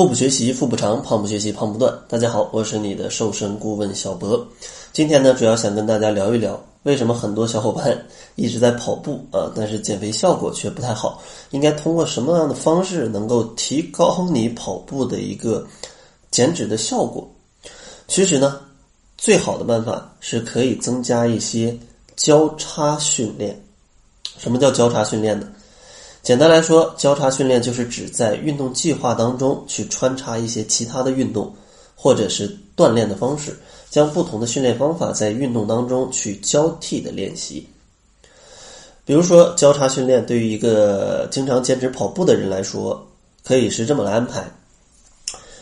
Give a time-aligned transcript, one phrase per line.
[0.00, 1.94] 腹部学习腹部长，胖不学习胖不断。
[2.08, 4.42] 大家好，我是你的瘦身顾问小博。
[4.94, 8.02] 今天呢，主要想跟大家聊一聊，为什么很多小伙伴
[8.34, 11.20] 一直在跑步啊，但是减肥效果却不太好？
[11.50, 15.66] 应该通过什么样的方式能够提高你跑步的一个
[16.30, 17.30] 减脂的效果？
[18.08, 18.58] 其实呢，
[19.18, 21.78] 最好的办法是可以增加一些
[22.16, 23.54] 交叉训练。
[24.38, 25.46] 什么叫交叉训练呢？
[26.22, 31.50] 简单来说，交叉训练就是指在运动计划当中去穿插一些其他的运动，
[31.96, 37.66] 或者是锻炼的方式，将不同的训练方法在运动当中去交替的练习。
[39.06, 43.02] 比如说，交叉训练对于一个经常坚持跑步的人来说，
[43.42, 44.44] 可以是这么来安排。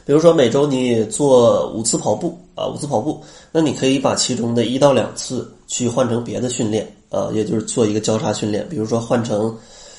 [0.04, 3.22] 比如说，每周你做五次跑步啊，五次跑步，
[3.52, 8.68] 那你可以把其中的一到两次去换成别的训练啊，也就是做一个交叉训练。
[8.68, 9.56] 比如说，换成。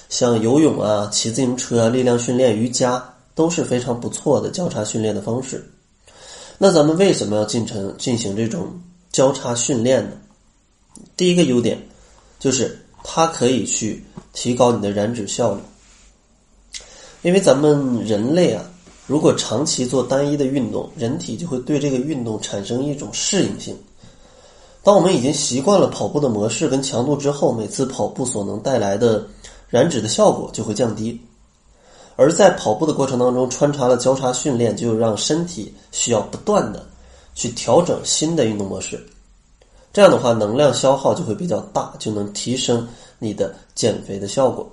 [0.10, 3.02] 像游泳啊、骑自行车啊、力量训练、瑜伽
[3.36, 5.64] 都是非常不错的交叉训练的方式。
[6.58, 8.68] 那咱们为什么要进程进行这种
[9.12, 10.12] 交叉训练呢？
[11.16, 11.80] 第一个优点
[12.40, 15.62] 就是它可以去提高你的燃脂效率，
[17.22, 18.66] 因为咱们人类啊，
[19.06, 23.78] 如果长期做单一的运动，人体就会对这个运动产生一种适应性。
[24.82, 29.24] 当我们已经习惯了跑步的模式跟强度之后，每次跑步所能带来的。
[29.70, 31.20] 燃脂的效果就会降低，
[32.16, 36.86] 而在跑步的过程当中穿插了交叉训练，就让身体需要不断的
[37.36, 39.00] 去调整新的运动模式，
[39.94, 42.88] 这样的话能量消耗就会比较大，就能提升
[43.20, 44.68] 你的减肥的效果。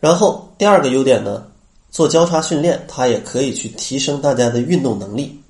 [0.00, 1.44] 然后第二个优点呢，
[1.90, 5.40] 做交叉训练，它也可以去提升大家的运动能力，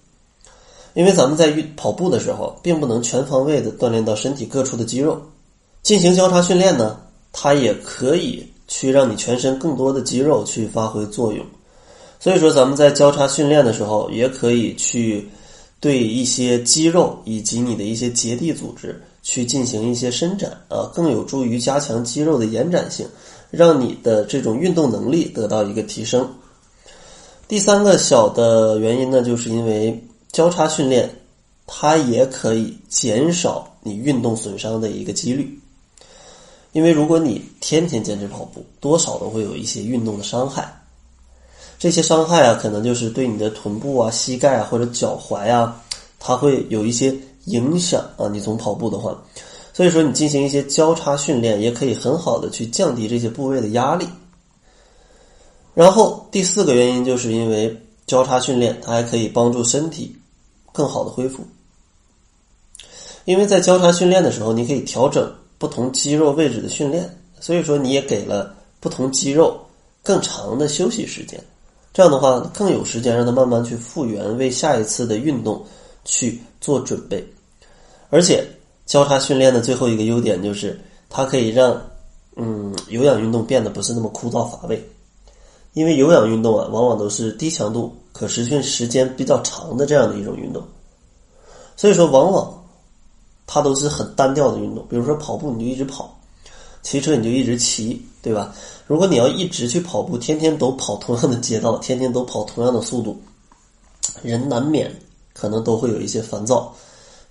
[0.93, 5.21] 因为咱们在运跑步的时候，并不能全方位的锻炼到身体各处的肌肉，
[5.83, 7.01] 进行交叉训练呢。
[7.33, 11.45] 它也可以去让你全身更多的肌肉去发挥作用，
[12.19, 15.29] 所以说咱们在交叉训练的时候，也可以去
[15.81, 23.07] 对一些肌肉以及你的一些结缔组织去进行一些伸展啊，更有助于加强肌肉的延展性，
[23.51, 26.29] 让你的这种运动能力得到一个提升。
[27.47, 30.03] 第三个小的原因呢，就是因为
[30.33, 31.09] 交叉训练，
[31.67, 35.59] 它也可以减少你运动损伤的一个几率。
[36.73, 40.75] 因为如果你天天坚持跑步，多少都会有一些运动的伤害。
[41.79, 45.81] 这些伤害啊，可能就是对你的臀部啊、膝盖啊或者脚踝啊，
[46.19, 47.15] 它会有一些
[47.45, 48.29] 影响啊。
[48.29, 49.17] 你总跑步的话，
[49.73, 54.07] 所以说你进行一些交叉训练，也可以很好的去降低这些部位的压力。
[55.73, 57.75] 然后第四个原因，就是因为
[58.07, 60.15] 交叉训练，它还可以帮助身体
[60.73, 61.47] 更好的恢复。
[63.25, 65.33] 因为在交叉训练的时候，你可以调整。
[65.59, 69.61] 不同肌肉位置的训练，所以说你也给了不同肌肉
[70.05, 71.43] 更长的休息时间，
[71.93, 75.61] 这样的话更有时间让它慢慢去复原，为下一次的运动
[76.05, 77.27] 去做准备。
[78.09, 78.47] 而且
[78.87, 80.81] 交叉训练的最后一个优点就是
[81.11, 81.83] 它可以让
[82.37, 84.83] 嗯有氧运动变得不是那么枯燥乏味，
[85.73, 90.63] 因为有氧运动啊往往都是低强度、可持续时间比较长的这样的一种运动，
[91.77, 92.55] 所以说往往。
[93.51, 96.15] 它都是很单调的运动，比如说跑步你就一直跑，
[96.83, 98.55] 骑车你就一直骑，对吧？
[98.87, 103.19] 如果你要一直去跑步，天天都跑同样的街道， 天天都跑同样的速度，
[104.23, 104.95] 人难免
[105.33, 106.71] 可能都会有一些烦躁。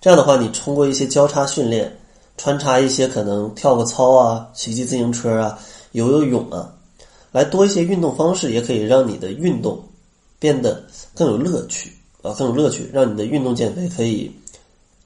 [0.02, 1.96] 这样的话，你通过一些交叉训练，
[2.36, 5.60] 穿插一些可能跳个操啊、骑骑自行车啊、
[5.92, 6.74] 游游泳啊，
[7.32, 9.80] 来多一些运动方式，也可以让你的运动
[10.40, 10.84] 变得
[11.14, 11.92] 更有乐趣
[12.24, 14.32] 啊，更有乐趣，让你的运动减肥可以。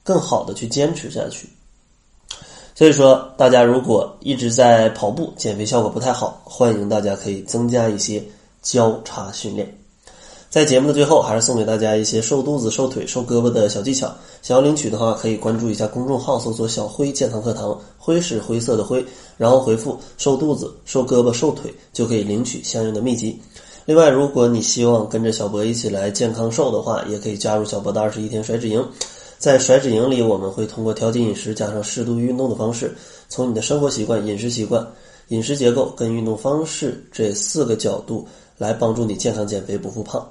[0.02, 1.48] 更好的去坚持下去，
[2.74, 8.22] 所以说大家如果一直在跑步，减肥效果不太好，欢迎大家可以增加一些
[8.62, 9.72] 交叉训练。
[10.50, 14.12] 在节目的最后，还是送给大家一些瘦肚子、瘦腿、瘦胳膊的小技巧。
[14.42, 19.02] 想要领取的话，可以关注一下公众号，搜索“小辉健康课堂”，灰是灰色的灰，
[19.38, 23.40] 然后回复“瘦肚子、瘦胳膊、瘦腿”，就可以领取相应的秘籍。
[23.86, 28.86] 另外，如果你希望跟着小博一起来健康瘦的话，也可以加入小博的二十一天甩脂营。
[29.42, 32.94] 在甩脂营里，我们会通过调节饮食加上适度运动的方式，
[33.28, 34.86] 从你的生活习惯、饮食习惯、
[35.30, 38.24] 饮食结构跟运动方式这四个角度
[38.56, 40.24] 来帮助你健康减肥不复胖。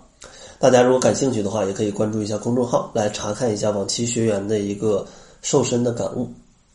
[0.59, 5.05] 大家如果感兴趣的话，也可以关注一下公众号来查看一下往期学员的一个
[5.41, 6.25] 瘦身的感悟。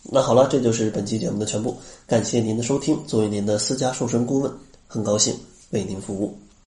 [0.02, 1.74] 那好了，这就是本期节目的全部，
[2.06, 2.98] 感谢您的收听。
[3.06, 4.52] 作为您的私家瘦身顾问，
[4.86, 5.34] 很高兴
[5.70, 6.36] 为您服务。